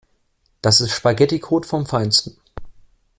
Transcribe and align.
Das 0.63 0.81
ist 0.81 0.93
Spaghetticode 0.93 1.67
vom 1.67 1.85
Feinsten. 1.85 2.35